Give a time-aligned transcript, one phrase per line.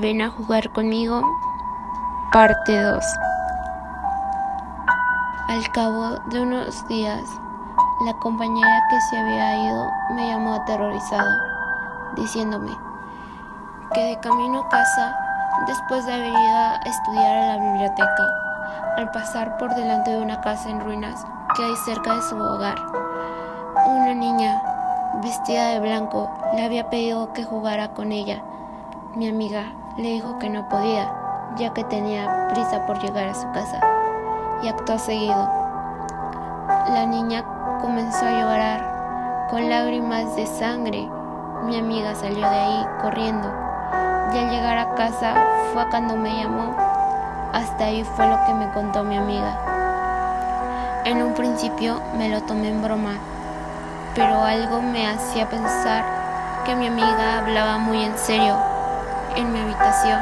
[0.00, 1.20] Ven a jugar conmigo,
[2.32, 3.04] parte 2.
[5.48, 7.22] Al cabo de unos días,
[8.06, 11.36] la compañera que se había ido me llamó aterrorizada,
[12.16, 12.74] diciéndome
[13.92, 15.14] que de camino a casa,
[15.66, 18.24] después de haber ido a estudiar a la biblioteca,
[18.96, 21.22] al pasar por delante de una casa en ruinas
[21.54, 22.76] que hay cerca de su hogar,
[23.86, 24.62] una niña
[25.22, 28.42] vestida de blanco le había pedido que jugara con ella.
[29.14, 29.64] Mi amiga
[29.98, 31.12] le dijo que no podía,
[31.56, 33.78] ya que tenía prisa por llegar a su casa,
[34.62, 35.50] y acto seguido.
[36.94, 37.44] La niña
[37.82, 41.06] comenzó a llorar con lágrimas de sangre.
[41.64, 43.52] Mi amiga salió de ahí corriendo,
[44.32, 45.34] y al llegar a casa
[45.74, 46.74] fue cuando me llamó.
[47.52, 51.02] Hasta ahí fue lo que me contó mi amiga.
[51.04, 53.12] En un principio me lo tomé en broma,
[54.14, 56.02] pero algo me hacía pensar
[56.64, 58.56] que mi amiga hablaba muy en serio
[59.36, 60.20] en mi habitación,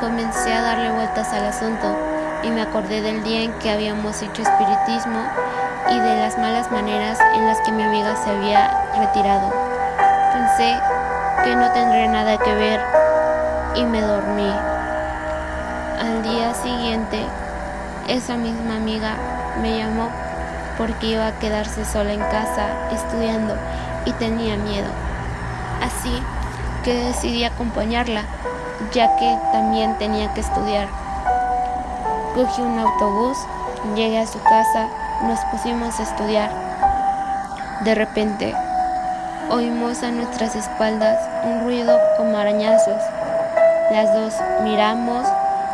[0.00, 1.96] comencé a darle vueltas al asunto
[2.42, 5.20] y me acordé del día en que habíamos hecho espiritismo
[5.90, 9.52] y de las malas maneras en las que mi amiga se había retirado.
[10.32, 10.78] Pensé
[11.44, 12.80] que no tendría nada que ver
[13.76, 14.52] y me dormí.
[16.00, 17.24] Al día siguiente,
[18.08, 19.14] esa misma amiga
[19.60, 20.08] me llamó
[20.78, 23.54] porque iba a quedarse sola en casa estudiando
[24.04, 24.88] y tenía miedo.
[25.80, 26.22] Así
[26.82, 28.24] que decidí acompañarla,
[28.92, 30.88] ya que también tenía que estudiar.
[32.34, 33.38] Cogí un autobús,
[33.94, 34.88] llegué a su casa,
[35.22, 36.50] nos pusimos a estudiar.
[37.84, 38.54] De repente,
[39.50, 43.02] oímos a nuestras espaldas un ruido como arañazos.
[43.90, 45.26] Las dos miramos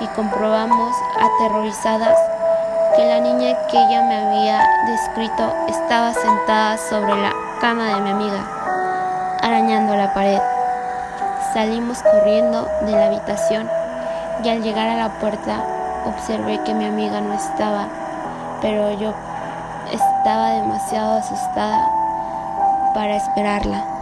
[0.00, 2.18] y comprobamos, aterrorizadas,
[2.96, 8.10] que la niña que ella me había descrito estaba sentada sobre la cama de mi
[8.10, 8.44] amiga,
[9.40, 10.40] arañando la pared.
[11.52, 13.68] Salimos corriendo de la habitación
[14.42, 15.62] y al llegar a la puerta
[16.06, 17.88] observé que mi amiga no estaba,
[18.62, 19.12] pero yo
[19.92, 21.86] estaba demasiado asustada
[22.94, 24.01] para esperarla.